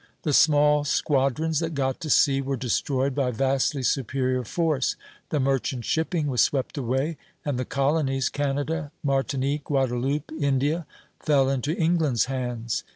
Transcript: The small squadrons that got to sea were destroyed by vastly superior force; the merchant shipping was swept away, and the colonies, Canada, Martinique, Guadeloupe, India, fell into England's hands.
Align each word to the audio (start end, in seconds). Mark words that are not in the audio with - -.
The 0.23 0.33
small 0.33 0.83
squadrons 0.83 1.59
that 1.59 1.75
got 1.75 1.99
to 1.99 2.09
sea 2.09 2.41
were 2.41 2.57
destroyed 2.57 3.13
by 3.13 3.29
vastly 3.29 3.83
superior 3.83 4.43
force; 4.43 4.95
the 5.29 5.39
merchant 5.39 5.85
shipping 5.85 6.25
was 6.25 6.41
swept 6.41 6.75
away, 6.75 7.17
and 7.45 7.59
the 7.59 7.65
colonies, 7.65 8.27
Canada, 8.27 8.91
Martinique, 9.03 9.65
Guadeloupe, 9.65 10.31
India, 10.39 10.87
fell 11.19 11.49
into 11.51 11.77
England's 11.77 12.25
hands. 12.25 12.83